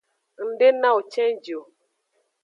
[0.45, 1.61] Ng de nawo cenji o.